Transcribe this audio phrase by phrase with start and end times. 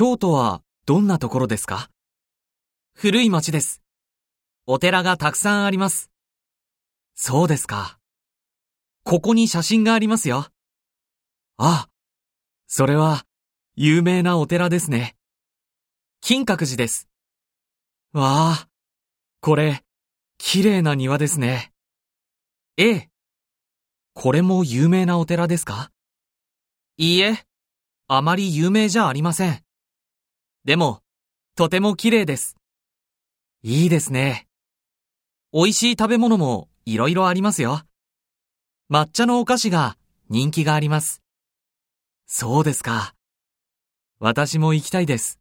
[0.00, 1.90] 京都はどんなところですか？
[2.94, 3.82] 古い町です。
[4.64, 6.08] お寺がたくさんあります。
[7.16, 7.98] そうですか。
[9.02, 10.46] ここに写真がありますよ。
[11.56, 11.88] あ、
[12.68, 13.24] それは
[13.74, 15.16] 有名なお寺ですね。
[16.20, 17.08] 金閣寺です。
[18.12, 18.68] わあ、
[19.40, 19.82] これ、
[20.36, 21.72] 綺麗な庭ですね。
[22.76, 23.10] ええ。
[24.14, 25.90] これも有名なお寺ですか？
[26.98, 27.44] いいえ、
[28.06, 29.64] あまり有名じゃありません。
[30.68, 31.00] でも、
[31.56, 32.54] とても綺麗です。
[33.62, 34.46] いいですね。
[35.50, 37.80] 美味しい食べ物もいろいろありますよ。
[38.90, 39.96] 抹茶のお菓子が
[40.28, 41.22] 人気があります。
[42.26, 43.14] そうですか。
[44.20, 45.38] 私も行きたいです。